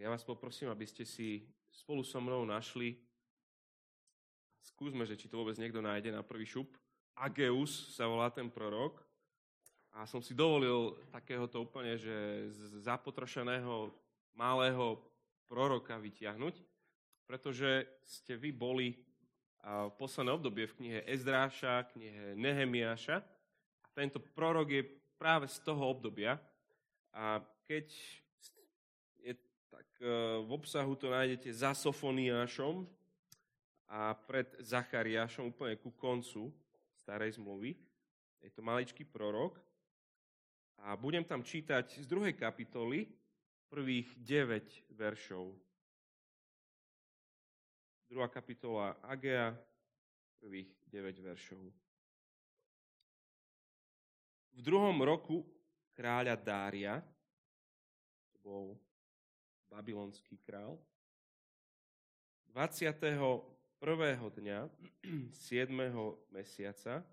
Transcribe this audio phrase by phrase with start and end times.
[0.00, 2.96] ja vás poprosím, aby ste si spolu so mnou našli,
[4.64, 6.72] skúsme, že či to vôbec niekto nájde na prvý šup,
[7.20, 9.04] Ageus sa volá ten prorok.
[9.92, 13.92] A som si dovolil takéhoto úplne, že z zapotrošeného
[14.32, 15.02] malého
[15.50, 16.54] proroka vytiahnuť,
[17.26, 18.96] pretože ste vy boli
[19.60, 23.20] v posledné obdobie v knihe Ezdráša, knihe Nehemiáša.
[23.84, 24.82] A tento prorok je
[25.20, 26.40] práve z toho obdobia.
[27.12, 27.90] A keď
[30.00, 32.88] v obsahu to nájdete za Sofoniášom
[33.84, 36.48] a pred Zachariášom úplne ku koncu
[36.96, 37.76] starej zmluvy.
[38.40, 39.60] Je to maličký prorok.
[40.80, 43.04] A budem tam čítať z druhej kapitoly
[43.68, 45.52] prvých 9 veršov.
[48.08, 49.52] Druhá kapitola Agea,
[50.40, 51.62] prvých 9 veršov.
[54.56, 55.44] V druhom roku
[55.92, 57.04] kráľa Dária,
[58.32, 58.64] to bol
[59.70, 60.78] babylonský král,
[62.50, 62.98] 21.
[64.34, 64.66] dňa
[65.54, 65.70] 7.
[66.34, 67.06] mesiaca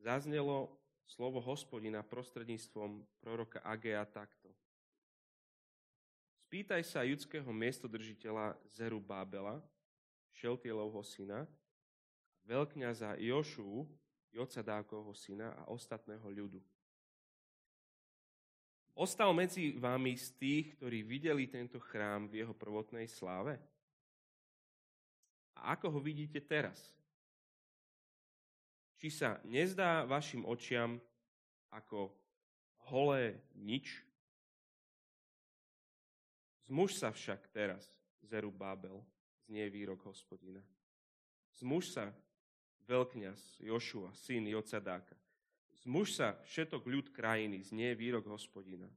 [0.00, 0.72] zaznelo
[1.04, 4.48] slovo hospodina prostredníctvom proroka Agea takto.
[6.46, 9.60] Spýtaj sa judského miestodržiteľa Zeru Bábela,
[10.32, 11.44] Šeltielovho syna,
[12.48, 13.84] veľkňaza Jošu,
[14.32, 16.60] Jocadákovho syna a ostatného ľudu.
[18.96, 23.60] Ostal medzi vami z tých, ktorí videli tento chrám v jeho prvotnej sláve?
[25.52, 26.80] A ako ho vidíte teraz?
[28.96, 30.96] Či sa nezdá vašim očiam
[31.68, 32.08] ako
[32.88, 34.00] holé nič?
[36.64, 37.84] Zmuž sa však teraz,
[38.24, 39.04] Zeru Bábel,
[39.44, 40.64] znie výrok hospodina.
[41.60, 42.16] Zmuž sa,
[42.88, 45.20] veľkňaz Jošua, syn Jocadáka.
[45.86, 48.90] Zmuž sa všetok ľud krajiny, znie výrok hospodina.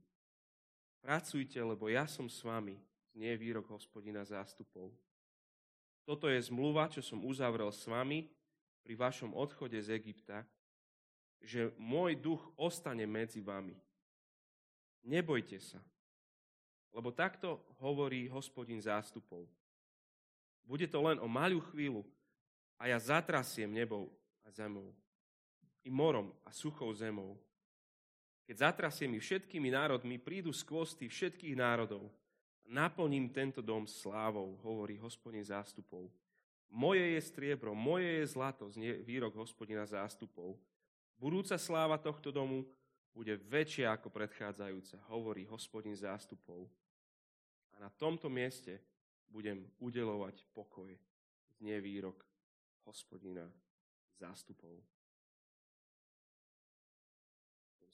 [0.98, 2.74] Pracujte, lebo ja som s vami,
[3.14, 4.90] znie výrok hospodina zástupov.
[6.02, 8.26] Toto je zmluva, čo som uzavrel s vami
[8.82, 10.42] pri vašom odchode z Egypta,
[11.38, 13.78] že môj duch ostane medzi vami.
[15.06, 15.78] Nebojte sa,
[16.90, 19.46] lebo takto hovorí hospodin zástupov.
[20.66, 22.02] Bude to len o malú chvíľu
[22.82, 24.10] a ja zatrasiem nebou
[24.42, 24.90] a zemou
[25.84, 27.38] i morom a suchou zemou.
[28.50, 32.10] Keď zatrasiem ich všetkými národmi, prídu skvosty všetkých národov.
[32.66, 36.10] Naplním tento dom slávou, hovorí hospodin zástupov.
[36.70, 40.54] Moje je striebro, moje je zlato, znie výrok hospodina zástupov.
[41.18, 42.62] Budúca sláva tohto domu
[43.10, 46.70] bude väčšia ako predchádzajúca, hovorí hospodin zástupov.
[47.74, 48.78] A na tomto mieste
[49.26, 50.90] budem udelovať pokoj,
[51.58, 52.22] znie výrok
[52.86, 53.46] hospodina
[54.18, 54.78] zástupov.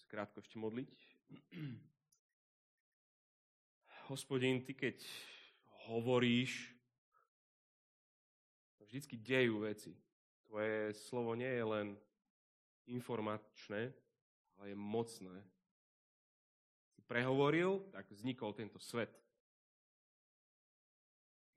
[0.06, 0.91] Krátko ešte modliť.
[4.06, 5.03] Hospodin, ty keď
[5.91, 6.71] hovoríš,
[8.87, 9.93] vždycky dejú veci.
[10.47, 11.99] Tvoje slovo nie je len
[12.87, 13.91] informačné,
[14.56, 15.43] ale je mocné.
[16.95, 19.11] Si prehovoril, tak vznikol tento svet.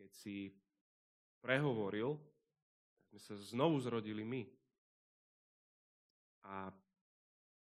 [0.02, 0.50] Keď si
[1.46, 2.18] prehovoril,
[2.98, 4.44] tak sme sa znovu zrodili my.
[6.50, 6.74] A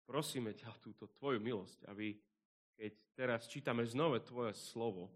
[0.06, 2.15] prosíme ťa túto tvoju milosť, aby
[2.78, 5.11] keď teraz čítame znova tvoje slovo,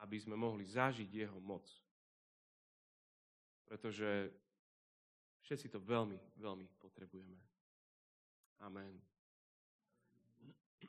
[0.00, 1.68] aby sme mohli zažiť jeho moc.
[3.68, 4.32] Pretože
[5.44, 7.36] všetci to veľmi, veľmi potrebujeme.
[8.64, 8.96] Amen.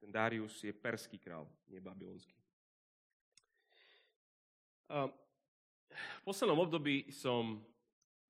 [0.00, 2.34] Ten Darius je perský král, nie babylonský.
[5.90, 7.62] V poslednom období som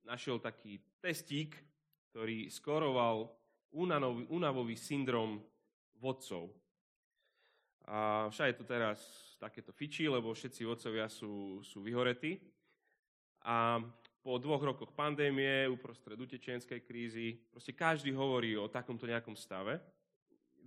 [0.05, 1.57] našiel taký testík,
[2.11, 3.31] ktorý skoroval
[4.31, 5.39] únavový syndrom
[6.03, 6.51] vodcov.
[7.87, 8.99] A však je to teraz
[9.39, 12.39] takéto fiči, lebo všetci vodcovia sú, sú vyhoretí.
[13.47, 13.81] A
[14.21, 19.81] po dvoch rokoch pandémie, uprostred utečenskej krízy, proste každý hovorí o takomto nejakom stave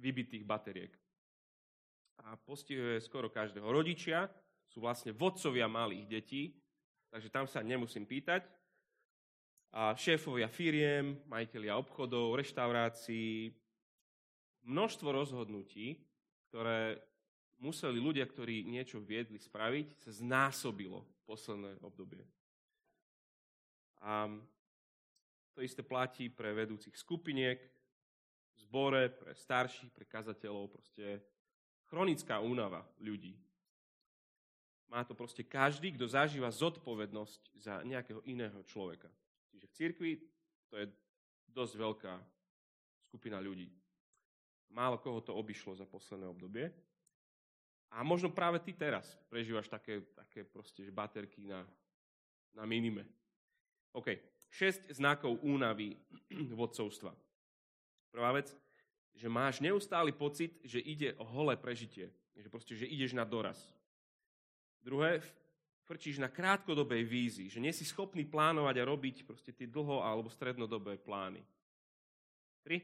[0.02, 0.92] vybitých bateriek.
[2.26, 3.68] A postihuje skoro každého.
[3.68, 4.26] Rodičia
[4.66, 6.44] sú vlastne vodcovia malých detí,
[7.14, 8.48] takže tam sa nemusím pýtať
[9.74, 13.50] a šéfovia firiem, majiteľia obchodov, reštaurácií,
[14.70, 15.98] množstvo rozhodnutí,
[16.54, 17.02] ktoré
[17.58, 22.22] museli ľudia, ktorí niečo viedli spraviť, sa znásobilo v posledné obdobie.
[24.06, 24.30] A
[25.58, 27.58] to isté platí pre vedúcich skupiniek,
[28.62, 31.18] zbore, pre starších, pre kazateľov, proste
[31.90, 33.34] chronická únava ľudí.
[34.94, 39.10] Má to proste každý, kto zažíva zodpovednosť za nejakého iného človeka.
[39.54, 40.12] Čiže v cirkvi
[40.66, 40.90] to je
[41.54, 42.14] dosť veľká
[43.06, 43.70] skupina ľudí.
[44.74, 46.74] Málo koho to obišlo za posledné obdobie.
[47.94, 51.62] A možno práve ty teraz prežívaš také, také proste, že baterky na,
[52.58, 53.06] na minime.
[53.94, 54.18] OK.
[54.50, 55.94] 6 znakov únavy
[56.58, 57.14] vodcovstva.
[58.10, 58.50] Prvá vec,
[59.14, 62.10] že máš neustály pocit, že ide o holé prežitie.
[62.34, 63.62] Že proste, že ideš na doraz.
[64.82, 65.22] Druhé,
[65.84, 70.32] frčíš na krátkodobej vízi, že nie si schopný plánovať a robiť proste tie dlho- alebo
[70.32, 71.44] strednodobé plány.
[72.64, 72.80] Tri,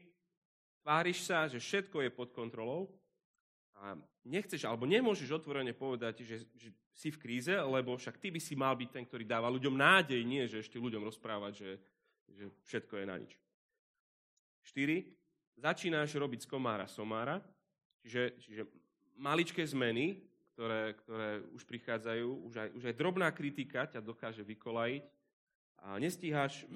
[0.84, 2.92] tváriš sa, že všetko je pod kontrolou
[3.80, 3.96] a
[4.28, 8.52] nechceš alebo nemôžeš otvorene povedať, že, že si v kríze, lebo však ty by si
[8.52, 11.70] mal byť ten, ktorý dáva ľuďom nádej, nie že ešte ľuďom rozprávať, že,
[12.28, 13.32] že všetko je na nič.
[14.68, 15.08] 4.
[15.56, 17.40] Začínaš robiť z komára somára,
[18.04, 18.62] čiže, čiže
[19.16, 20.20] maličké zmeny,
[20.60, 25.08] ktoré, ktoré už prichádzajú, už aj, už aj drobná kritika ťa dokáže vykolajiť
[25.80, 26.68] a nestíhaš,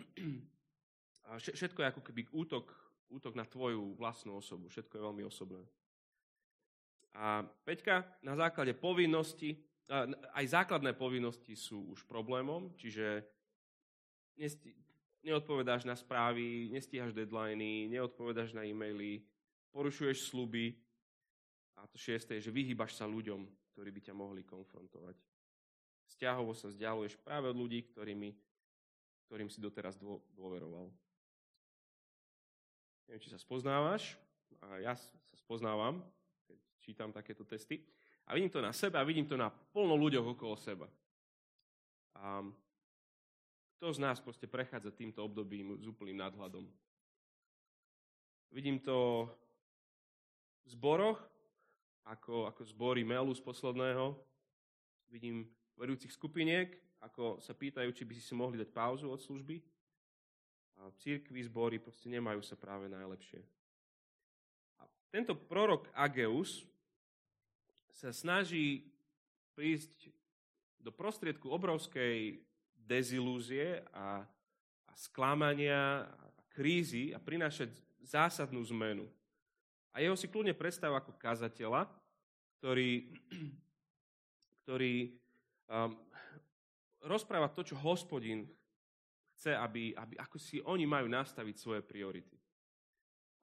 [1.29, 2.73] a všetko je ako keby útok,
[3.13, 5.61] útok na tvoju vlastnú osobu, všetko je veľmi osobné.
[7.13, 9.61] A Peťka, na základe povinnosti,
[10.33, 13.21] aj základné povinnosti sú už problémom, čiže
[15.21, 19.21] neodpovedáš na správy, nestíhaš deadliny, neodpovedáš na e-maily,
[19.77, 20.73] porušuješ sluby.
[21.77, 25.19] A to šiesté je, že vyhýbaš sa ľuďom, ktorí by ťa mohli konfrontovať.
[26.15, 28.31] Vzťahovo sa vzdialuješ práve od ľudí, ktorými,
[29.27, 29.99] ktorým si doteraz
[30.39, 30.87] dôveroval.
[33.11, 34.15] Neviem, či sa spoznávaš,
[34.63, 36.01] a ja sa spoznávam,
[36.81, 37.83] čítam takéto testy.
[38.25, 40.89] A vidím to na sebe a vidím to na plno ľuďoch okolo seba.
[42.17, 42.41] A
[43.77, 46.65] kto z nás proste prechádza týmto obdobím s úplným nadhľadom?
[48.55, 49.29] Vidím to
[50.65, 51.21] v zboroch,
[52.05, 54.17] ako, ako zbory Melu z posledného.
[55.09, 59.61] Vidím vedúcich skupiniek, ako sa pýtajú, či by si si mohli dať pauzu od služby.
[60.81, 63.41] A církvy, zbory proste nemajú sa práve najlepšie.
[64.81, 66.67] A tento prorok Ageus
[67.95, 68.91] sa snaží
[69.55, 70.11] prísť
[70.83, 72.43] do prostriedku obrovskej
[72.75, 74.27] dezilúzie a,
[74.85, 77.73] a sklamania a krízy a prinášať
[78.05, 79.09] zásadnú zmenu.
[79.95, 81.87] A jeho si kľudne predstav ako kazateľa,
[82.59, 83.15] ktorý,
[84.67, 85.15] ktorý
[85.71, 85.95] um,
[87.07, 88.43] rozpráva to, čo hospodin
[89.39, 92.35] chce, aby, aby, ako si oni majú nastaviť svoje priority.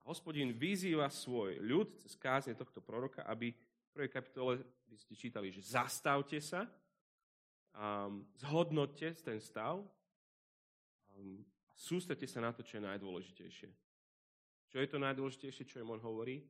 [0.02, 3.54] A hospodin vyzýva svoj ľud cez kázne tohto proroka, aby
[3.94, 6.68] prvej kapitole by ste čítali, že zastavte sa,
[7.76, 9.84] um, zhodnotte ten stav
[11.16, 11.46] um,
[11.76, 13.70] sústrete sa na to, čo je najdôležitejšie.
[14.72, 16.48] Čo je to najdôležitejšie, čo im on hovorí?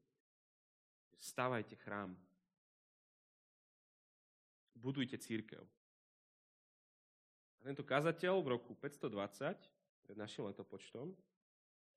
[1.18, 2.14] Stavajte chrám.
[4.78, 5.62] Budujte církev.
[7.58, 9.58] A tento kazateľ v roku 520,
[10.06, 11.14] pred našim letopočtom,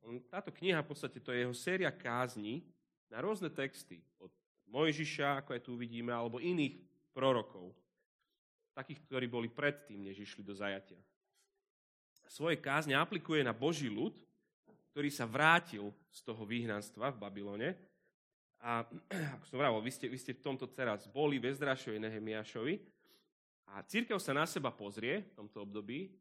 [0.04, 2.64] on, táto kniha v podstate to je jeho séria kázni
[3.08, 4.32] na rôzne texty, od
[4.68, 6.80] Mojžiša, ako aj tu vidíme, alebo iných
[7.16, 7.72] prorokov.
[8.76, 10.98] Takých, ktorí boli predtým, než išli do zajatia.
[12.28, 14.16] Svoje kázne aplikuje na Boží ľud,
[14.94, 17.74] ktorý sa vrátil z toho vyhnanstva v Babylone.
[18.62, 18.86] A
[19.34, 22.78] ako som vravil, vy ste, vy ste v tomto teraz boli v Ezdrašovi, Nehemiašovi.
[23.74, 26.14] A církev sa na seba pozrie v tomto období.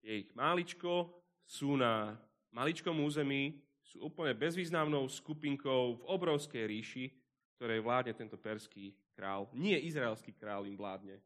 [0.00, 1.12] Je ich máličko,
[1.44, 2.16] sú na
[2.56, 7.12] maličkom území, sú úplne bezvýznamnou skupinkou v obrovskej ríši,
[7.60, 9.52] ktorej vládne tento perský král.
[9.52, 11.20] Nie izraelský král im vládne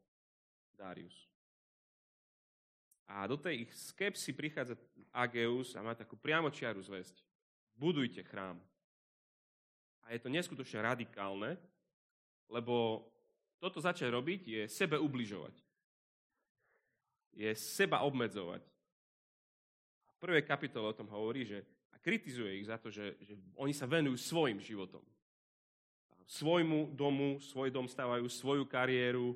[0.75, 1.30] Darius.
[3.11, 4.79] A do tej ich skepsy prichádza
[5.11, 7.19] Ageus a má takú priamočiaru zväzť.
[7.75, 8.55] Budujte chrám.
[10.07, 11.59] A je to neskutočne radikálne,
[12.47, 13.03] lebo
[13.59, 15.55] toto začať robiť je sebe ubližovať.
[17.35, 18.63] Je seba obmedzovať.
[20.07, 21.67] A v kapitole o tom hovorí, že
[22.01, 25.03] kritizuje ich za to, že, že oni sa venujú svojim životom.
[26.25, 29.35] Svojmu domu, svoj dom stávajú, svoju kariéru,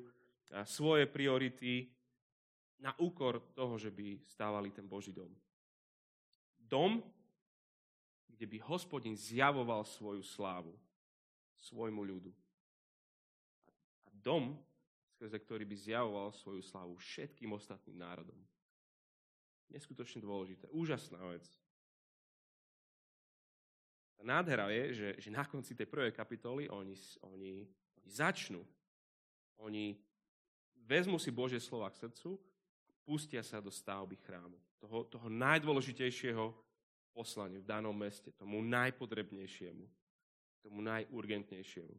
[0.54, 1.90] a svoje priority
[2.80, 5.32] na úkor toho, že by stávali ten Boží dom.
[6.60, 7.00] Dom,
[8.28, 10.76] kde by hospodin zjavoval svoju slávu
[11.56, 12.32] svojmu ľudu.
[14.06, 14.60] A dom,
[15.16, 18.36] skrze ktorý by zjavoval svoju slávu všetkým ostatným národom.
[19.72, 20.68] Neskutočne dôležité.
[20.70, 21.42] Úžasná vec.
[24.16, 27.64] Tá nádhera je, že, že na konci tej prvej kapitoly oni, oni,
[27.96, 28.62] oni začnú.
[29.60, 29.96] Oni
[30.84, 32.36] vezmu si Božie slova k srdcu
[33.06, 34.58] pustia sa do stavby chrámu.
[34.82, 36.50] Toho, toho najdôležitejšieho
[37.14, 39.86] poslania v danom meste, tomu najpodrebnejšiemu,
[40.66, 41.94] tomu najurgentnejšiemu.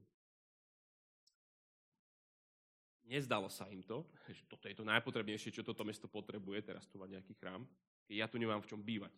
[3.08, 7.00] Nezdalo sa im to, že toto je to najpotrebnejšie, čo toto mesto potrebuje, teraz tu
[7.00, 7.64] mať nejaký chrám,
[8.04, 9.16] keď ja tu nemám v čom bývať.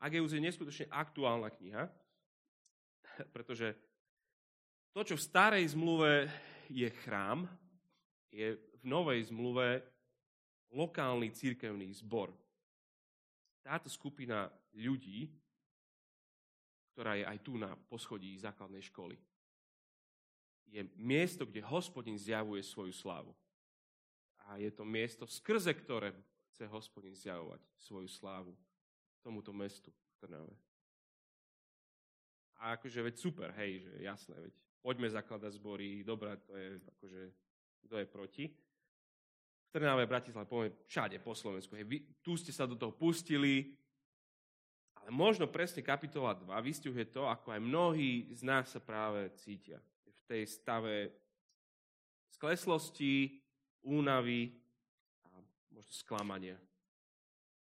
[0.00, 1.92] Ageus je neskutočne aktuálna kniha,
[3.36, 3.76] pretože
[4.90, 6.26] To, čo v starej zmluve
[6.66, 7.46] je chrám,
[8.34, 9.84] je v novej zmluve
[10.72, 12.32] lokálny církevný zbor.
[13.60, 15.28] Táto skupina ľudí,
[16.94, 19.16] ktorá je aj tu na poschodí základnej školy,
[20.70, 23.34] je miesto, kde hospodin zjavuje svoju slávu.
[24.46, 26.14] A je to miesto, skrze ktoré
[26.54, 28.54] chce hospodin zjavovať svoju slávu
[29.20, 30.54] tomuto mestu v Trnave.
[32.60, 37.22] A akože, veď super, hej, že jasné, veď poďme zakladať zbory, dobré, to je akože,
[37.88, 38.44] kto je proti.
[39.70, 43.70] V Trnave, Bratislave, poviem všade po Slovensku, hej, vy, tu ste sa do toho pustili,
[44.98, 49.78] ale možno presne kapitola 2 vystihuje to, ako aj mnohí z nás sa práve cítia.
[50.10, 51.14] V tej stave
[52.34, 53.38] skleslosti,
[53.86, 54.58] únavy
[55.30, 55.38] a
[55.70, 56.58] možno sklamania.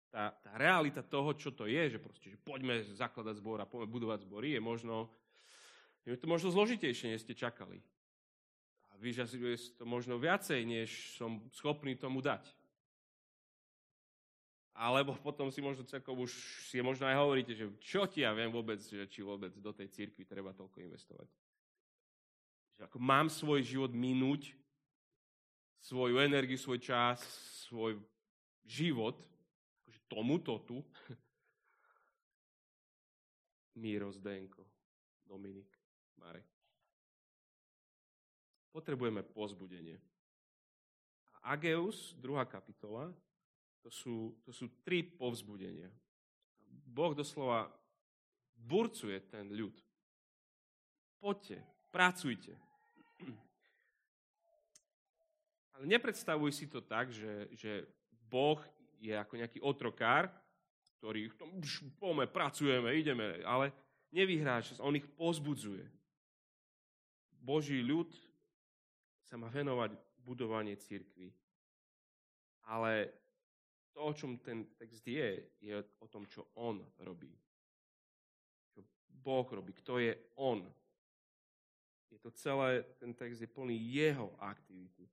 [0.10, 3.94] Tá, tá realita toho, čo to je, že proste, že poďme zakladať zbor a poďme
[3.94, 5.06] budovať zbory, je možno,
[6.04, 7.78] je to možno zložitejšie, než ste čakali.
[9.02, 12.46] Vyžaduje to možno viacej, než som schopný tomu dať.
[14.78, 16.32] Alebo potom si možno celkom už
[16.70, 19.90] si možno aj hovoríte, že čo ti ja viem vôbec, že či vôbec do tej
[19.90, 21.28] cirkvi treba toľko investovať.
[22.78, 24.54] Že ako mám svoj život minúť,
[25.82, 27.20] svoju energiu, svoj čas,
[27.66, 27.98] svoj
[28.64, 29.18] život
[30.12, 30.84] tomuto tu
[33.82, 34.68] Míro Zdenko,
[35.24, 35.72] Dominik,
[36.20, 36.44] Marek.
[38.72, 40.00] Potrebujeme pozbudenie.
[41.44, 43.12] A Ageus, druhá kapitola,
[43.84, 45.90] to sú, to sú tri povzbudenia.
[46.88, 47.68] Boh doslova
[48.56, 49.74] burcuje ten ľud.
[51.20, 51.62] Poďte,
[51.92, 52.54] pracujte.
[55.76, 57.90] Ale nepredstavuj si to tak, že, že
[58.30, 58.62] Boh
[59.02, 60.30] je ako nejaký otrokár,
[61.02, 61.34] ktorý
[61.98, 63.74] poďme, pracujeme, ideme, ale
[64.14, 65.82] nevyhráš, on ich pozbudzuje.
[67.42, 68.14] Boží ľud
[69.32, 71.32] sa má venovať budovanie církvy.
[72.68, 73.08] Ale
[73.96, 77.32] to, o čom ten text je, je o tom, čo on robí.
[78.76, 80.68] Čo Boh robí, kto je on.
[82.12, 85.08] Je to celé, ten text je plný jeho aktivity.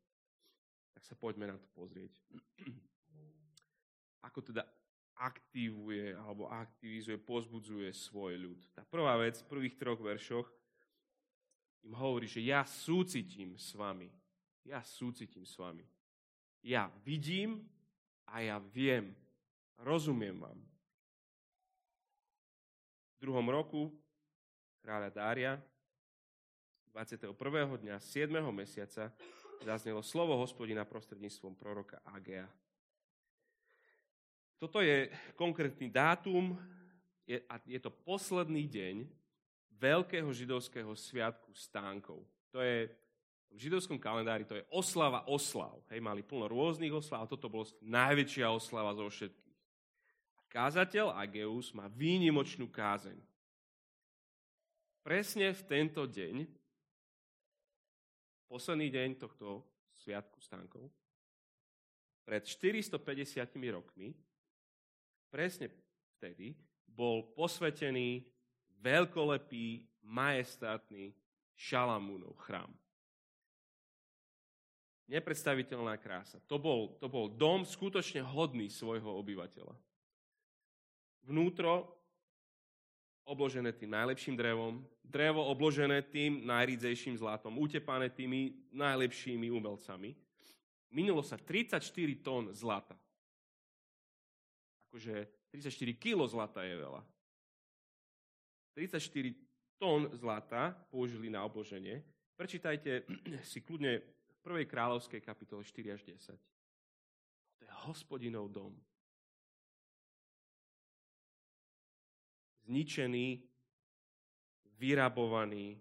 [0.99, 2.11] Tak sa poďme na to pozrieť
[4.27, 4.67] ako teda
[5.19, 8.59] aktivuje alebo aktivizuje, pozbudzuje svoj ľud.
[8.75, 10.47] Tá prvá vec v prvých troch veršoch
[11.85, 14.11] im hovorí, že ja súcitím s vami.
[14.67, 15.87] Ja súcitím s vami.
[16.61, 17.65] Ja vidím
[18.29, 19.15] a ja viem.
[19.79, 20.59] Rozumiem vám.
[23.19, 23.95] V druhom roku
[24.83, 25.53] kráľa Dária
[26.91, 27.31] 21.
[27.79, 28.31] dňa 7.
[28.51, 29.15] mesiaca
[29.63, 32.47] zaznelo slovo hospodina prostredníctvom proroka Agea.
[34.59, 35.07] Toto je
[35.39, 36.59] konkrétny dátum
[37.23, 39.07] je, a je to posledný deň
[39.79, 42.27] veľkého židovského sviatku stánkov.
[42.51, 42.91] To je
[43.49, 45.81] v židovskom kalendári to je oslava oslav.
[45.89, 49.57] Hej, mali plno rôznych oslav, a toto bolo najväčšia oslava zo všetkých.
[50.49, 53.17] Kázateľ Ageus má výnimočnú kázeň.
[55.05, 56.45] Presne v tento deň,
[58.49, 59.65] posledný deň tohto
[59.97, 60.89] sviatku stánkov,
[62.29, 63.41] pred 450
[63.73, 64.13] rokmi,
[65.33, 65.73] presne
[66.17, 66.53] vtedy
[66.85, 68.21] bol posvetený
[68.81, 71.13] veľkolepý, majestátny
[71.59, 72.71] Šalamúnov chrám.
[75.09, 76.39] Nepredstaviteľná krása.
[76.47, 79.73] To bol, to bol dom skutočne hodný svojho obyvateľa.
[81.25, 81.97] Vnútro
[83.29, 90.17] obložené tým najlepším drevom, drevo obložené tým najrídzejším zlatom, utepané tými najlepšími umelcami.
[90.89, 91.85] Minulo sa 34
[92.25, 92.97] tón zlata
[94.89, 97.03] akože 34 kg zlata je veľa.
[98.79, 99.35] 34
[99.79, 101.99] tón zlata použili na obloženie.
[102.39, 103.03] Prečítajte
[103.51, 104.71] si kľudne v 1.
[104.71, 106.39] kráľovskej kapitole 4 až 10.
[107.59, 108.71] To je hospodinov dom.
[112.71, 113.43] Zničený,
[114.79, 115.75] vyrabovaný,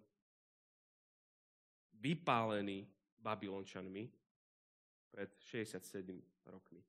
[2.02, 2.90] vypálený
[3.22, 4.10] Babylončanmi
[5.14, 5.86] pred 67
[6.50, 6.82] rokmi.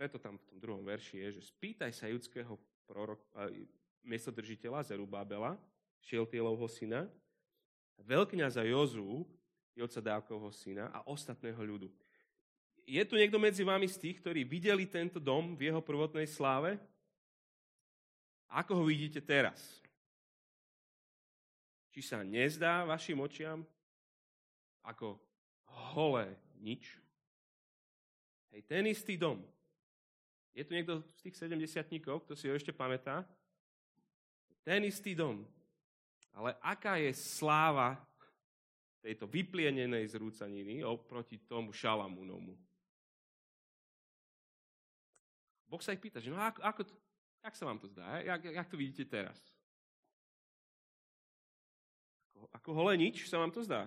[0.00, 2.56] preto tam v tom druhom verši je, že spýtaj sa judského
[2.90, 3.22] prorok,
[4.02, 5.54] miestodržiteľa Zerubábela,
[6.02, 7.06] Šieltielovho syna,
[8.02, 9.22] veľkňaza Jozu,
[9.78, 11.86] Jocadákovho syna a ostatného ľudu.
[12.82, 16.74] Je tu niekto medzi vami z tých, ktorí videli tento dom v jeho prvotnej sláve?
[18.50, 19.78] Ako ho vidíte teraz?
[21.94, 23.62] Či sa nezdá vašim očiam
[24.82, 25.22] ako
[25.94, 26.98] holé nič?
[28.50, 29.38] Hej, ten istý dom,
[30.54, 33.22] je tu niekto z tých 70 kto si ho ešte pamätá?
[34.66, 35.46] Ten istý dom
[36.34, 37.98] Ale aká je sláva
[39.00, 42.54] tejto vyplienenej zrúcaniny oproti tomu Šalamúnomu?
[45.70, 46.80] Boh sa ich pýta, že no ako, ako,
[47.46, 48.18] jak sa vám to zdá?
[48.26, 49.38] Jak, jak to vidíte teraz?
[52.34, 53.86] Ako, ako holenič sa vám to zdá?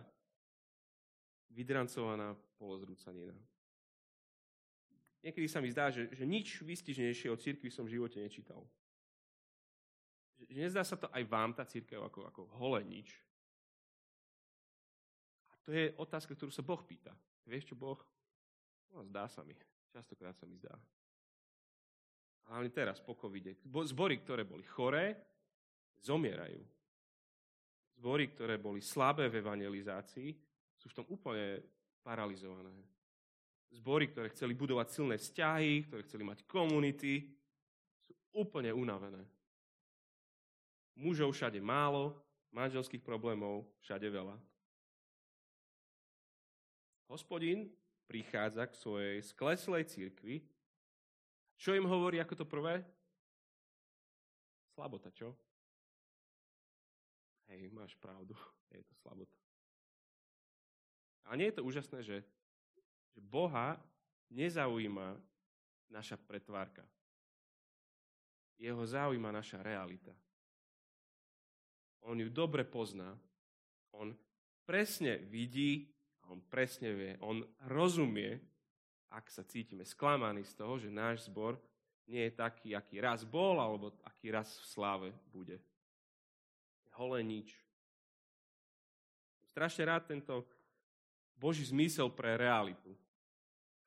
[1.51, 3.35] Vydrancovaná polozrúcanina.
[5.23, 8.59] Niekedy sa mi zdá, že, že nič výstižnejšie o církvi som v živote nečítal.
[10.35, 13.15] Že, nezdá sa to aj vám, tá církev, ako, ako holé nič.
[15.47, 17.15] A to je otázka, ktorú sa Boh pýta.
[17.47, 17.95] Vieš čo, Boh?
[18.91, 19.55] No, zdá sa mi.
[19.95, 20.75] Častokrát sa mi zdá.
[22.51, 23.55] Hlavne teraz, po covide.
[23.63, 25.15] Zbory, ktoré boli choré,
[26.03, 26.59] zomierajú.
[27.95, 30.35] Zbory, ktoré boli slabé v evangelizácii,
[30.75, 31.63] sú v tom úplne
[32.03, 32.92] paralizované
[33.73, 37.25] zbory, ktoré chceli budovať silné vzťahy, ktoré chceli mať komunity,
[38.05, 39.25] sú úplne unavené.
[40.93, 42.13] Mužov všade málo,
[42.53, 44.37] manželských problémov všade veľa.
[47.09, 47.69] Hospodin
[48.05, 50.45] prichádza k svojej skleslej církvi.
[51.57, 52.85] Čo im hovorí ako to prvé?
[54.73, 55.33] Slabota, čo?
[57.49, 58.33] Hej, máš pravdu,
[58.73, 59.37] je to slabota.
[61.25, 62.21] A nie je to úžasné, že
[63.13, 63.77] že Boha
[64.33, 65.17] nezaujíma
[65.93, 66.81] naša pretvárka.
[68.57, 70.13] Jeho zaujíma naša realita.
[72.03, 73.13] On ju dobre pozná.
[73.93, 74.09] On
[74.65, 75.93] presne vidí,
[76.27, 78.41] on presne vie, on rozumie,
[79.13, 81.61] ak sa cítime sklamaní z toho, že náš zbor
[82.09, 85.61] nie je taký, aký raz bol, alebo aký raz v sláve bude.
[86.97, 87.53] Holé nič.
[89.53, 90.49] Strašne rád tento
[91.43, 92.95] Boží zmysel pre realitu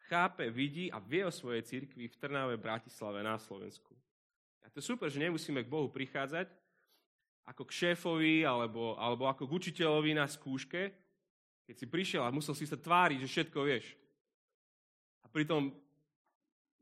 [0.06, 3.94] chápe, vidí a vie o svojej cirkvi v Trnave, Bratislave na Slovensku.
[4.62, 6.50] A to je super, že nemusíme k Bohu prichádzať
[7.46, 10.90] ako k šéfovi alebo, alebo ako k učiteľovi na skúške,
[11.66, 13.94] keď si prišiel a musel si sa tváriť, že všetko vieš.
[15.22, 15.70] A pritom,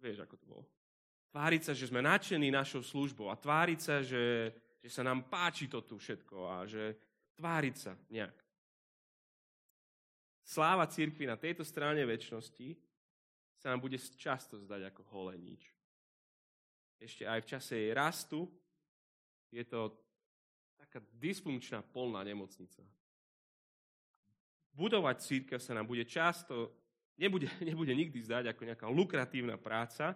[0.01, 0.65] vieš, ako to bolo.
[1.33, 5.69] Tváriť sa, že sme nadšení našou službou a tváriť sa, že, že sa nám páči
[5.69, 6.97] to tu všetko a že
[7.37, 8.44] tváriť sa nejak.
[10.45, 12.77] Sláva církvy na tejto strane väčšnosti
[13.57, 15.73] sa nám bude často zdať ako holé nič.
[17.01, 18.45] Ešte aj v čase jej rastu
[19.49, 19.97] je to
[20.77, 22.85] taká dysfunkčná polná nemocnica.
[24.77, 26.77] Budovať církev sa nám bude často,
[27.17, 30.13] nebude, nebude nikdy zdať ako nejaká lukratívna práca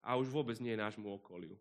[0.00, 1.60] a už vôbec nie nášmu okoliu.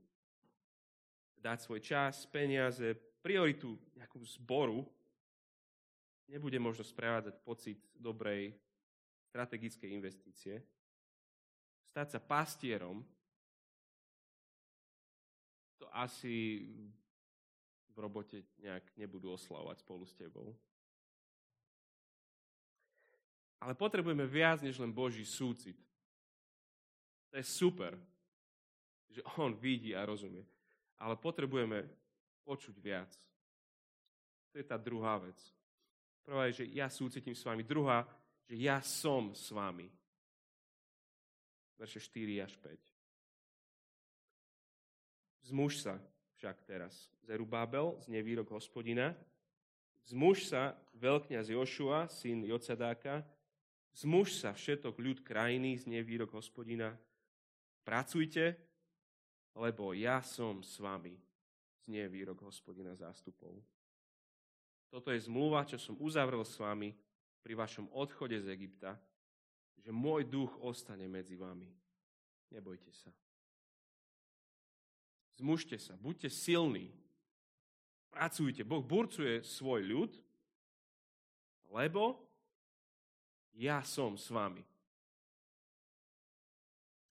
[1.42, 4.88] Dať svoj čas, peniaze, prioritu nejakú zboru
[6.32, 8.56] nebude možno sprevádzať pocit dobrej
[9.28, 10.64] strategické investície,
[11.92, 13.04] stať sa pastierom,
[15.76, 16.64] to asi
[17.92, 20.56] v robote nejak nebudú oslavovať spolu s tebou.
[23.62, 25.78] Ale potrebujeme viac než len Boží súcit.
[27.30, 27.94] To je super,
[29.12, 30.48] že On vidí a rozumie.
[30.98, 31.86] Ale potrebujeme
[32.48, 33.12] počuť viac.
[34.52, 35.38] To je tá druhá vec.
[36.22, 37.66] Prvá je, že ja súcitím s vami.
[37.66, 38.06] Druhá,
[38.46, 39.90] že ja som s vami.
[41.78, 42.78] Verše 4 až 5.
[45.50, 45.98] Zmuž sa
[46.38, 49.18] však teraz, Zerubábel, z nevýrok hospodina.
[50.06, 53.26] Zmuž sa veľkňaz Jošua, syn Jocadáka.
[53.98, 56.94] Zmuž sa všetok ľud krajiny, z nevýrok hospodina.
[57.82, 58.56] Pracujte,
[59.58, 61.18] lebo ja som s vami,
[61.84, 63.58] znie výrok hospodina zástupov.
[64.92, 66.92] Toto je zmluva, čo som uzavrel s vami
[67.40, 69.00] pri vašom odchode z Egypta,
[69.80, 71.72] že môj duch ostane medzi vami.
[72.52, 73.08] Nebojte sa.
[75.40, 76.92] Zmužte sa, buďte silní.
[78.12, 78.68] Pracujte.
[78.68, 80.12] Boh burcuje svoj ľud,
[81.72, 82.20] lebo
[83.56, 84.62] ja som s vami.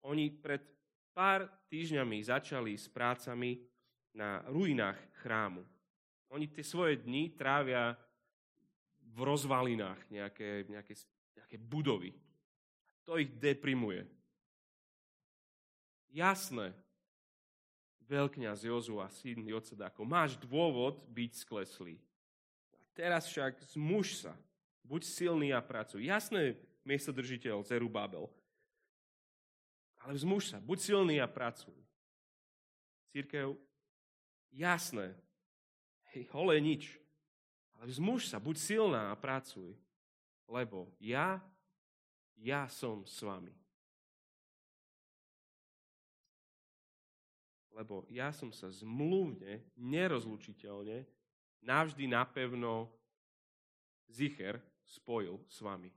[0.08, 0.64] Oni pred
[1.12, 3.60] pár týždňami začali s prácami
[4.16, 5.75] na ruinách chrámu.
[6.30, 7.94] Oni tie svoje dni trávia
[9.16, 10.94] v rozvalinách nejaké, nejaké,
[11.38, 12.12] nejaké budovy.
[13.06, 14.02] To ich deprimuje.
[16.10, 16.74] Jasné,
[18.08, 22.00] veľkňaz Jozua, syn Jocedáko, máš dôvod byť skleslý.
[22.74, 24.34] A teraz však zmuž sa,
[24.82, 26.06] buď silný a pracuj.
[26.06, 28.30] Jasné, miestodržiteľ Zerubabel.
[30.02, 31.74] Ale vzmuž sa, buď silný a pracuj.
[33.10, 33.58] Církev,
[34.54, 35.14] jasné,
[36.16, 36.96] hej, holé nič.
[37.76, 39.76] Ale vzmuž sa, buď silná a pracuj,
[40.48, 41.44] lebo ja,
[42.40, 43.52] ja som s vami.
[47.76, 51.04] lebo ja som sa zmluvne, nerozlučiteľne,
[51.60, 52.88] navždy napevno
[54.08, 54.56] zicher
[54.88, 55.92] spojil s vami.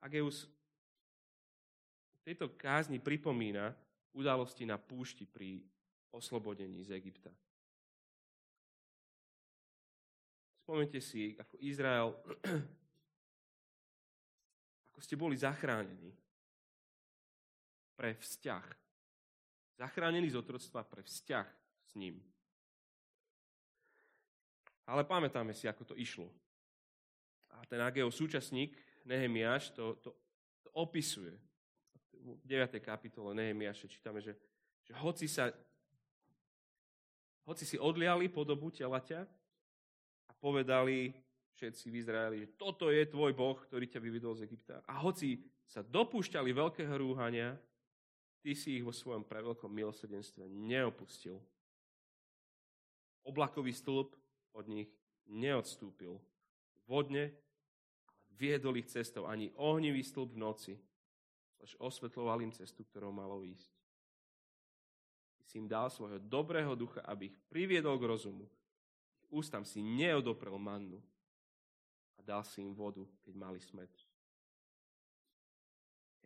[0.00, 0.48] Ageus
[2.16, 3.76] v tejto kázni pripomína
[4.16, 5.60] udalosti na púšti pri
[6.08, 7.28] oslobodení z Egypta.
[10.66, 12.10] Spomente si, ako Izrael,
[14.90, 16.10] ako ste boli zachránení
[17.94, 18.66] pre vzťah.
[19.78, 21.46] Zachránení z otroctva pre vzťah
[21.86, 22.18] s ním.
[24.90, 26.26] Ale pamätáme si, ako to išlo.
[27.54, 28.74] A ten Ageo súčasník,
[29.06, 30.18] Nehemiáš, to, to,
[30.66, 31.30] to opisuje.
[32.10, 32.74] V 9.
[32.82, 34.34] kapitole Nehemiáše čítame, že,
[34.82, 35.46] že hoci sa
[37.46, 39.45] hoci si odliali podobu telaťa,
[40.38, 41.12] povedali
[41.56, 44.84] všetci v Izraeli, že toto je tvoj Boh, ktorý ťa vyvidol z Egypta.
[44.84, 47.56] A hoci sa dopúšťali veľkého rúhania,
[48.44, 51.40] ty si ich vo svojom preveľkom milosrdenstve neopustil.
[53.26, 54.14] Oblakový stĺp
[54.54, 54.92] od nich
[55.26, 56.20] neodstúpil.
[56.86, 57.34] Vodne
[58.36, 60.74] viedol ich cestou ani ohnivý stĺp v noci,
[61.58, 63.72] až osvetloval im cestu, ktorou malo ísť.
[65.40, 68.46] Ty si im dal svojho dobrého ducha, aby ich priviedol k rozumu,
[69.30, 71.02] ústam si neodoprel mannu
[72.16, 73.90] a dal si im vodu, keď mali smet.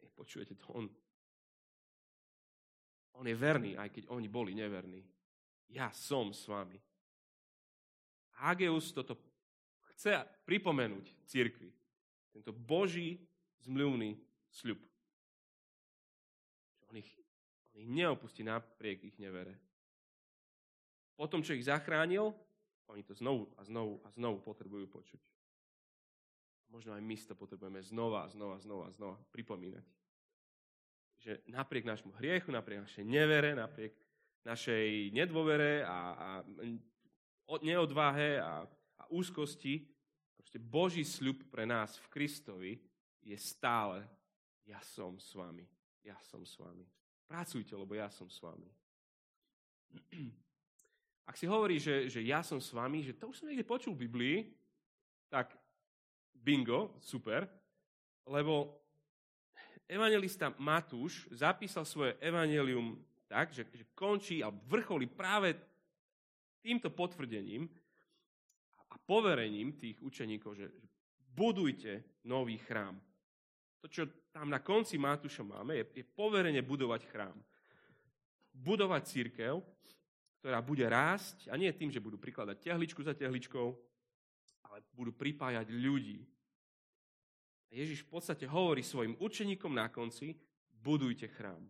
[0.01, 0.67] Hej, počujete to?
[0.73, 0.85] On,
[3.21, 5.05] on je verný, aj keď oni boli neverní.
[5.71, 6.79] Ja som s vami.
[8.41, 9.21] Hageus toto
[9.93, 11.71] chce pripomenúť cirkvi.
[12.33, 13.21] Tento Boží
[13.61, 14.17] zmluvný
[14.49, 14.81] sľub.
[16.89, 17.11] On ich,
[17.75, 19.55] on ich neopustí napriek ich nevere.
[21.15, 22.33] Potom, čo ich zachránil,
[22.91, 25.21] oni to znovu a znovu a znovu potrebujú počuť.
[26.71, 29.87] Možno aj my to potrebujeme znova a znova a znova a znova pripomínať.
[31.21, 33.93] Že napriek nášmu hriechu, napriek našej nevere, napriek
[34.47, 36.29] našej nedôvere a, a
[37.61, 38.65] neodvahe a,
[38.97, 39.85] a úzkosti,
[40.39, 42.73] proste Boží sľub pre nás v Kristovi
[43.21, 44.07] je stále
[44.71, 45.67] ja som s vami.
[46.07, 46.87] Ja som s vami.
[47.27, 48.71] Pracujte, lebo ja som s vami.
[51.27, 53.95] Ak si hovorí, že, že ja som s vami, že to už som niekde počul
[53.95, 54.39] v Biblii,
[55.31, 55.55] tak
[56.35, 57.47] bingo, super,
[58.27, 58.81] lebo
[59.87, 62.99] evangelista Matúš zapísal svoje evangelium
[63.31, 65.55] tak, že, že končí a vrcholí práve
[66.63, 67.71] týmto potvrdením
[68.91, 70.67] a poverením tých učeníkov, že
[71.31, 72.99] budujte nový chrám.
[73.81, 77.39] To, čo tam na konci Matúša máme, je, je poverenie budovať chrám.
[78.51, 79.63] Budovať církev,
[80.41, 83.77] ktorá bude rásť, a nie tým, že budú prikladať tehličku za tehličkou,
[84.73, 86.25] ale budú pripájať ľudí.
[87.69, 90.33] A Ježiš v podstate hovorí svojim učeníkom na konci,
[90.81, 91.61] budujte chrám,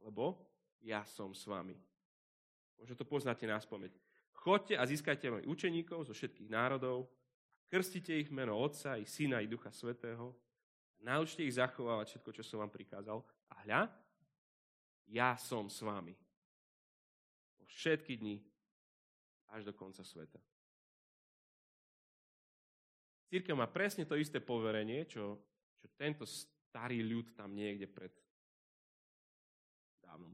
[0.00, 0.40] lebo
[0.80, 1.76] ja som s vami.
[2.80, 3.92] Možno to poznáte na spomeň.
[4.32, 7.12] Chodte a získajte mojich učeníkov zo všetkých národov,
[7.68, 10.32] krstite ich meno Otca, i Syna, i Ducha Svetého,
[11.04, 13.20] naučte ich zachovávať všetko, čo som vám prikázal.
[13.52, 13.82] A hľa,
[15.12, 16.16] ja som s vami
[17.68, 18.36] všetky dni
[19.52, 20.40] až do konca sveta.
[23.28, 25.36] Církev má presne to isté poverenie, čo,
[25.76, 28.12] čo tento starý ľud tam niekde pred
[30.00, 30.32] dávnom.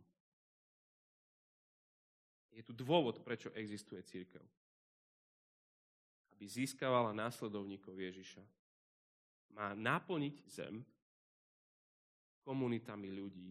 [2.54, 4.42] Je tu dôvod, prečo existuje církev.
[6.30, 8.42] Aby získavala následovníkov Ježiša.
[9.58, 10.86] Má naplniť zem
[12.46, 13.50] komunitami ľudí,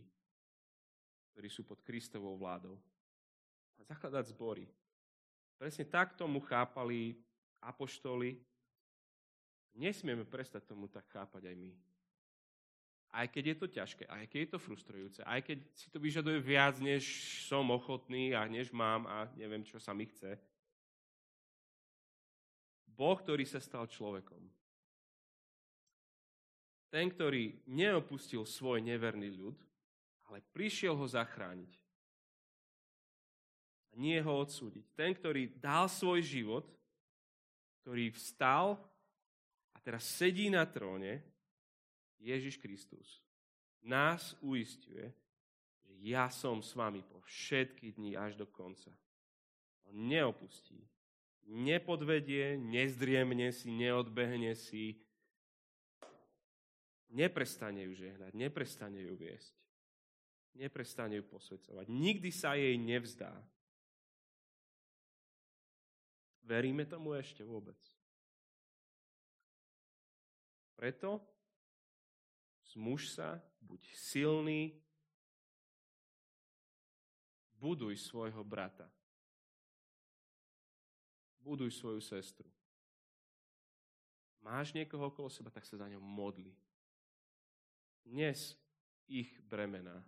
[1.36, 2.80] ktorí sú pod Kristovou vládou
[3.84, 4.64] a zakladať zbory.
[5.60, 7.20] Presne tak tomu chápali
[7.60, 8.40] apoštoli.
[9.76, 11.72] Nesmieme prestať tomu tak chápať aj my.
[13.14, 16.42] Aj keď je to ťažké, aj keď je to frustrujúce, aj keď si to vyžaduje
[16.42, 17.06] viac, než
[17.46, 20.34] som ochotný a než mám a neviem, čo sa mi chce.
[22.90, 24.42] Boh, ktorý sa stal človekom.
[26.90, 29.58] Ten, ktorý neopustil svoj neverný ľud,
[30.30, 31.83] ale prišiel ho zachrániť
[33.94, 34.98] a nie ho odsúdiť.
[34.98, 36.66] Ten, ktorý dal svoj život,
[37.86, 38.82] ktorý vstal
[39.70, 41.22] a teraz sedí na tróne,
[42.18, 43.22] Ježiš Kristus,
[43.84, 45.12] nás uistuje,
[45.84, 48.90] že ja som s vami po všetky dni až do konca.
[49.86, 50.80] On neopustí,
[51.46, 54.96] nepodvedie, nezdriemne si, neodbehne si,
[57.12, 59.54] neprestane ju žehnať, neprestane ju viesť,
[60.56, 61.86] neprestane ju posvedcovať.
[61.92, 63.36] Nikdy sa jej nevzdá.
[66.44, 67.80] Veríme tomu ešte vôbec?
[70.76, 71.24] Preto
[72.76, 74.76] zmuž sa, buď silný,
[77.56, 78.92] buduj svojho brata.
[81.40, 82.52] Buduj svoju sestru.
[84.44, 86.52] Máš niekoho okolo seba, tak sa za ňom modli.
[88.04, 88.60] Dnes
[89.08, 90.04] ich bremená.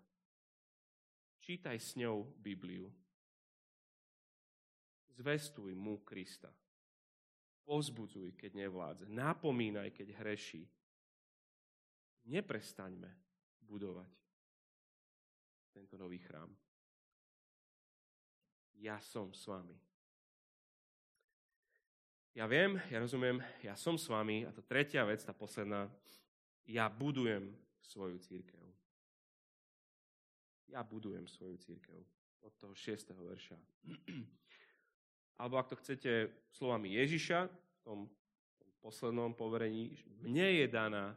[1.39, 2.91] Čítaj s ňou Bibliu.
[5.15, 6.51] Zvestuj mu Krista.
[7.63, 9.06] Pozbudzuj, keď nevládze.
[9.10, 10.67] Napomínaj, keď hreší.
[12.28, 13.10] Neprestaňme
[13.63, 14.12] budovať
[15.71, 16.51] tento nový chrám.
[18.75, 19.75] Ja som s vami.
[22.36, 25.88] Ja viem, ja rozumiem, ja som s vami a tá tretia vec, tá posledná,
[26.67, 28.60] ja budujem svoju církev.
[30.67, 31.95] Ja budujem svoju církev.
[32.43, 33.15] Od toho 6.
[33.15, 33.56] verša.
[35.35, 37.99] Alebo ak to chcete slovami Ježiša, v tom,
[38.55, 39.91] tom poslednom poverení,
[40.23, 41.11] mne je daná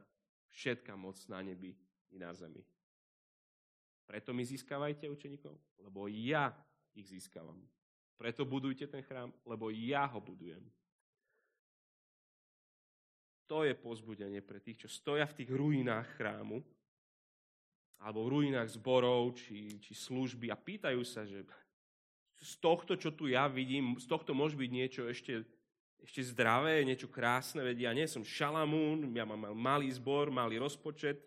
[0.50, 1.76] všetká moc na nebi
[2.10, 2.64] i na zemi.
[4.08, 5.54] Preto mi získavajte učeníkov,
[5.84, 6.50] lebo ja
[6.96, 7.60] ich získavam.
[8.18, 10.64] Preto budujte ten chrám, lebo ja ho budujem.
[13.46, 16.60] To je pozbudenie pre tých, čo stoja v tých ruinách chrámu,
[18.02, 21.46] alebo v ruinách zborov, či, či služby a pýtajú sa, že
[22.38, 25.42] z tohto, čo tu ja vidím, z tohto môže byť niečo ešte,
[26.02, 31.18] ešte zdravé, niečo krásne, veď ja nie som šalamún, ja mám malý zbor, malý rozpočet.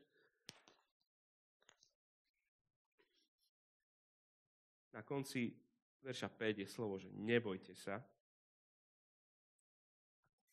[4.95, 5.51] Na konci
[6.03, 7.99] verša 5 je slovo, že nebojte sa.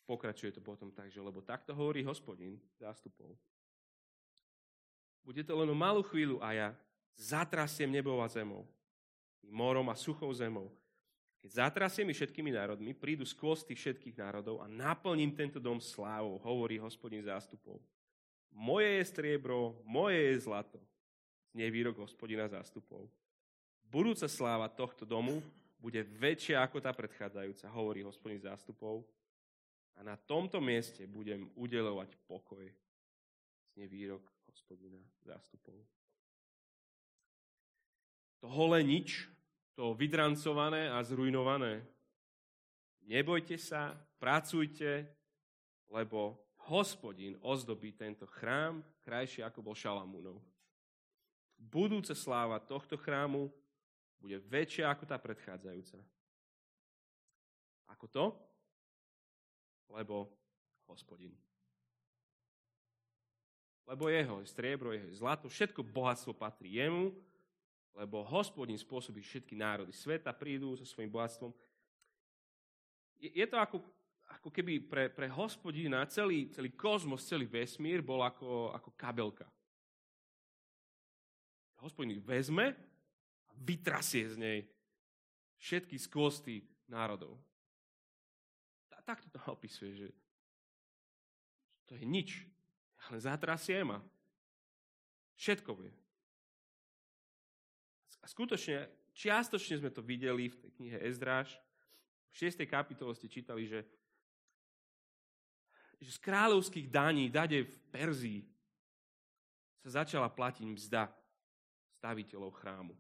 [0.08, 3.36] Pokračuje to potom tak, že lebo takto hovorí hospodin zástupov.
[5.20, 6.68] Bude to len o malú chvíľu a ja
[7.12, 8.64] zatrasiem nebou a zemou,
[9.46, 10.72] morom a suchou zemou.
[11.38, 16.82] Keď zatrasiem všetkými národmi, prídu skôs tých všetkých národov a naplním tento dom slávou, hovorí
[16.82, 17.78] hospodin zástupov.
[18.50, 20.82] Moje je striebro, moje je zlato.
[21.54, 23.06] Znie výrok hospodina zástupov.
[23.86, 25.40] Budúca sláva tohto domu
[25.78, 29.06] bude väčšia ako tá predchádzajúca, hovorí hospodin zástupov.
[29.94, 32.66] A na tomto mieste budem udelovať pokoj.
[33.74, 35.78] Znie výrok hospodina zástupov.
[38.42, 39.26] To holé nič,
[39.74, 41.82] to vydrancované a zrujnované.
[43.06, 45.06] Nebojte sa, pracujte,
[45.88, 50.38] lebo hospodin ozdobí tento chrám krajšie ako bol Šalamúnov.
[51.58, 53.50] Budúca sláva tohto chrámu
[54.20, 55.98] bude väčšia ako tá predchádzajúca.
[57.90, 58.24] Ako to?
[59.88, 60.28] Lebo
[60.86, 61.32] hospodin
[63.88, 67.16] lebo jeho je striebro, jeho je zlato, všetko bohatstvo patrí jemu,
[67.98, 71.50] lebo hospodin spôsobí všetky národy sveta, prídu so svojím bohatstvom.
[73.18, 73.82] Je, je to ako,
[74.38, 79.50] ako keby pre, pre hospodina celý, celý kozmos, celý vesmír bol ako, ako kabelka.
[81.82, 82.78] Hospodin vezme
[83.50, 84.58] a vytrasie z nej
[85.58, 87.34] všetky skvosty národov.
[89.02, 90.08] Takto to opisuje, že
[91.88, 92.44] to je nič
[93.08, 93.98] len zatrasiem a
[95.40, 95.92] všetko bude.
[98.28, 101.56] Skutočne, čiastočne sme to videli v tej knihe Ezdráž.
[102.28, 102.60] V 6.
[102.68, 103.88] kapitole ste čítali, že,
[105.96, 108.44] že z kráľovských daní, dade v Perzii,
[109.80, 111.08] sa začala platiť mzda
[111.96, 112.94] staviteľov chrámu.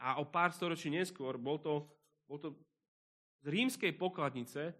[0.00, 1.84] A o pár storočí neskôr bol to,
[2.24, 2.56] bol to
[3.44, 4.72] z rímskej pokladnice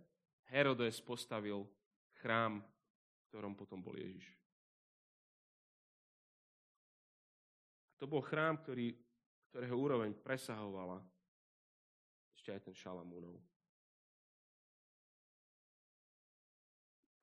[0.48, 1.68] Herodes postavil
[2.24, 2.64] chrám
[3.28, 4.37] ktorom potom bol Ježiš.
[7.98, 8.94] To bol chrám, ktorý,
[9.50, 11.02] ktorého úroveň presahovala
[12.38, 13.36] ešte aj ten Šalamúnov.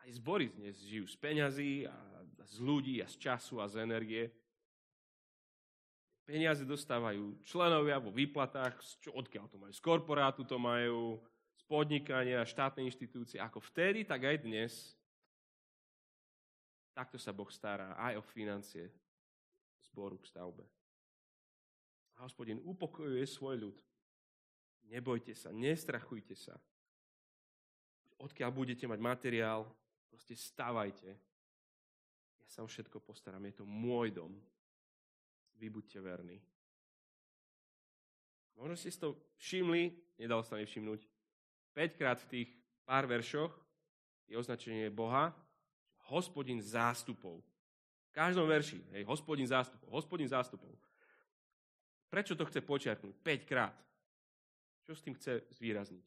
[0.03, 1.97] Aj zbory dnes žijú z peňazí a
[2.45, 4.29] z ľudí a z času a z energie.
[6.27, 11.17] Peniaze dostávajú členovia vo výplatách, čo, odkiaľ to majú, z korporátu to majú,
[11.57, 13.41] z podnikania, štátnej inštitúcie.
[13.41, 14.93] Ako vtedy, tak aj dnes
[16.95, 18.87] Takto sa Boh stará aj o financie
[19.95, 20.67] zboru k stavbe.
[22.19, 23.77] A hospodin upokojuje svoj ľud.
[24.91, 26.59] Nebojte sa, nestrachujte sa.
[28.19, 29.63] Odkiaľ budete mať materiál,
[30.11, 31.15] proste stavajte.
[32.43, 34.35] Ja sa o všetko postaram, je to môj dom.
[35.55, 36.37] Vy buďte verní.
[38.59, 41.07] Možno ste si to všimli, nedalo sa nevšimnúť.
[41.75, 42.49] 5 krát v tých
[42.87, 43.51] pár veršoch
[44.27, 45.35] je označenie Boha
[46.07, 47.41] hospodin zástupov.
[48.15, 50.71] Každom verši, hej, hospodin zástupov, hospodin zástupov.
[52.07, 53.11] Prečo to chce počiarknúť?
[53.19, 53.75] 5 krát.
[54.87, 56.05] Čo s tým chce zvýrazniť?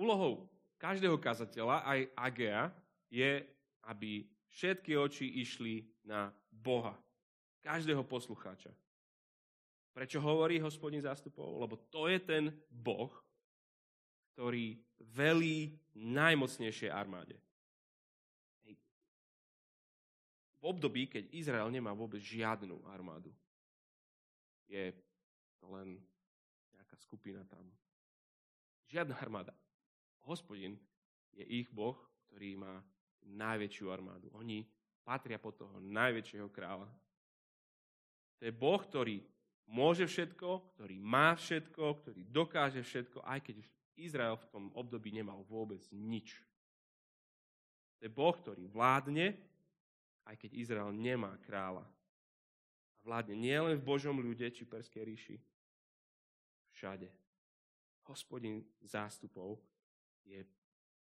[0.00, 0.48] Úlohou
[0.80, 2.72] každého kazateľa, aj Agea,
[3.12, 3.44] je,
[3.84, 6.96] aby všetky oči išli na Boha.
[7.60, 8.72] Každého poslucháča.
[9.92, 11.60] Prečo hovorí hospodin zástupov?
[11.60, 13.12] Lebo to je ten Boh,
[14.32, 14.80] ktorý
[15.14, 17.36] velí najmocnejšej armáde.
[20.64, 23.28] V období, keď Izrael nemá vôbec žiadnu armádu.
[24.64, 24.96] Je
[25.60, 26.00] to len
[26.72, 27.68] nejaká skupina tam.
[28.88, 29.52] Žiadna armáda.
[30.24, 30.80] Hospodin
[31.36, 32.80] je ich Boh, ktorý má
[33.28, 34.32] najväčšiu armádu.
[34.32, 34.64] Oni
[35.04, 36.88] patria pod toho najväčšieho kráľa.
[38.40, 39.20] To je Boh, ktorý
[39.68, 43.56] môže všetko, ktorý má všetko, ktorý dokáže všetko, aj keď
[44.00, 46.40] Izrael v tom období nemal vôbec nič.
[48.00, 49.36] To je Boh, ktorý vládne,
[50.24, 51.84] aj keď Izrael nemá kráľa.
[51.84, 55.36] A vládne nielen v Božom ľude či Perskej ríši,
[56.74, 57.08] všade.
[58.04, 59.60] Hospodin zástupov
[60.24, 60.44] je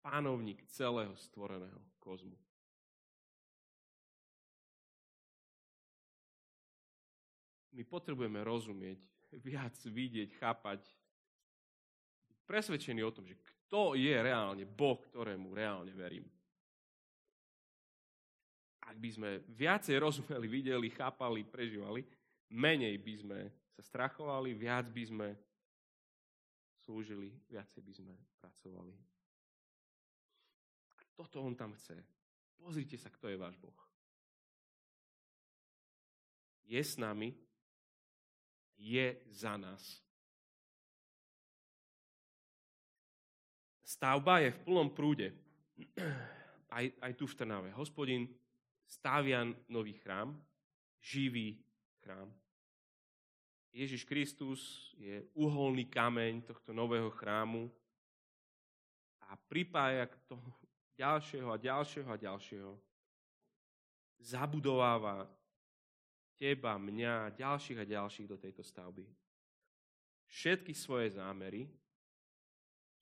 [0.03, 2.37] pánovník celého stvoreného kozmu.
[7.75, 9.03] My potrebujeme rozumieť,
[9.43, 10.87] viac vidieť, chápať,
[12.47, 16.23] presvedčený o tom, že kto je reálne Boh, ktorému reálne verím.
[18.85, 22.05] Ak by sme viacej rozumeli, videli, chápali, prežívali,
[22.53, 23.39] menej by sme
[23.73, 25.27] sa strachovali, viac by sme
[26.85, 28.93] slúžili, viacej by sme pracovali.
[30.95, 31.97] A toto on tam chce.
[32.55, 33.75] Pozrite sa, kto je váš Boh.
[36.65, 37.33] Je s nami,
[38.77, 40.01] je za nás.
[43.85, 45.29] Stavba je v plnom prúde.
[46.75, 47.69] Aj, aj tu v Trnave.
[47.77, 48.27] Hospodin
[48.87, 50.37] stavia nový chrám,
[51.01, 51.57] živý
[52.01, 52.33] chrám.
[53.75, 57.67] Ježiš Kristus je uholný kameň tohto nového chrámu
[59.27, 60.47] a pripája k tomu
[60.95, 62.71] ďalšieho a ďalšieho a ďalšieho.
[64.23, 65.27] Zabudováva
[66.39, 69.03] teba, mňa, ďalších a ďalších do tejto stavby.
[70.25, 71.67] Všetky svoje zámery,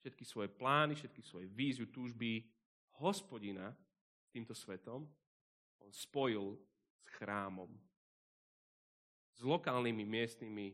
[0.02, 2.50] všetky svoje plány, všetky svoje víziu, túžby
[2.98, 3.78] hospodina
[4.34, 5.06] týmto svetom
[5.84, 6.56] on spojil
[7.04, 7.70] s chrámom.
[9.36, 10.72] S lokálnymi miestnymi,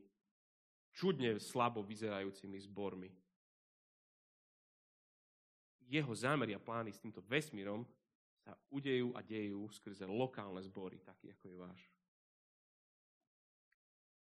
[0.93, 3.10] čudne slabo vyzerajúcimi zbormi.
[5.89, 7.82] Jeho zámery a plány s týmto vesmírom
[8.45, 11.82] sa udejú a dejú skrze lokálne zbory, taký ako je váš.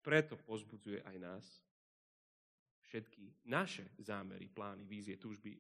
[0.02, 1.46] Preto pozbudzuje aj nás
[2.90, 5.54] všetky naše zámery, plány, vízie, túžby.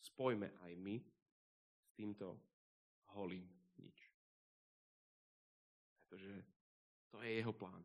[0.00, 0.96] Spojme aj my
[1.84, 2.40] s týmto
[3.14, 3.46] holým
[3.78, 3.98] nič.
[6.08, 6.44] Pretože
[7.10, 7.82] to je jeho plán.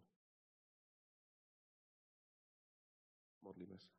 [3.41, 3.89] Modlíme sa.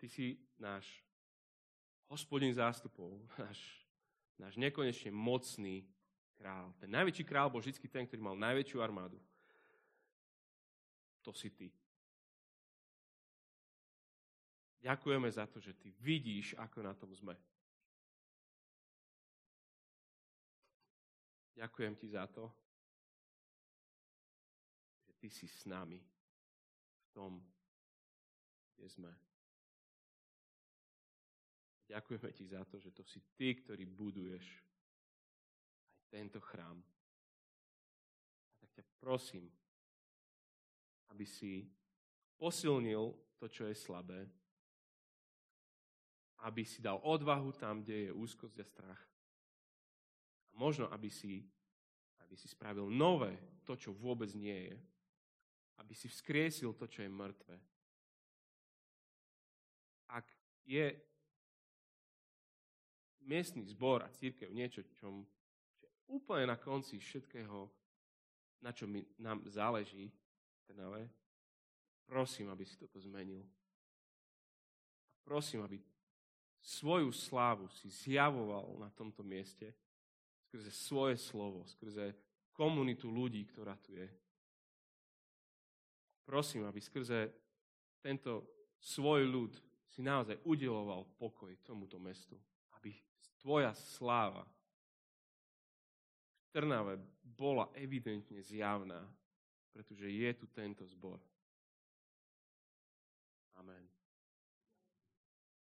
[0.00, 1.04] Ty si náš
[2.08, 3.60] hospodin zástupov, náš,
[4.40, 5.84] náš nekonečne mocný
[6.40, 6.72] král.
[6.80, 9.20] Ten najväčší král bol vždy ten, ktorý mal najväčšiu armádu.
[11.22, 11.68] To si ty.
[14.80, 17.36] Ďakujeme za to, že ty vidíš, ako na tom sme.
[21.52, 22.48] Ďakujem ti za to,
[25.04, 27.36] že ty si s nami v tom,
[28.76, 29.12] kde sme.
[31.92, 34.46] Ďakujeme ti za to, že to si ty, ktorý buduješ
[36.00, 36.80] aj tento chrám.
[36.80, 39.52] A tak ťa prosím,
[41.10, 41.68] aby si
[42.40, 44.28] posilnil to, čo je slabé,
[46.40, 49.02] aby si dal odvahu tam, kde je úzkosť a strach.
[50.50, 51.44] A možno, aby si,
[52.24, 53.36] aby si spravil nové
[53.68, 54.76] to, čo vôbec nie je.
[55.76, 57.56] Aby si vzkriesil to, čo je mŕtve.
[60.08, 60.24] Ak
[60.64, 60.96] je
[63.20, 65.28] miestný zbor a církev niečo, čo
[65.80, 67.68] je úplne na konci všetkého,
[68.64, 70.12] na čo mi, nám záleží
[70.70, 71.10] Trnave,
[72.06, 73.42] prosím, aby si toto zmenil.
[75.26, 75.82] Prosím, aby
[76.62, 79.74] svoju slávu si zjavoval na tomto mieste
[80.46, 82.14] skrze svoje slovo, skrze
[82.54, 84.06] komunitu ľudí, ktorá tu je.
[86.26, 87.30] Prosím, aby skrze
[88.02, 88.46] tento
[88.78, 89.52] svoj ľud
[89.90, 92.38] si naozaj udeloval pokoj tomuto mestu.
[92.78, 92.94] Aby
[93.38, 94.46] tvoja sláva
[96.40, 99.06] v Trnave bola evidentne zjavná,
[99.72, 101.20] pretože je tu tento zbor.
[103.54, 103.89] Amen.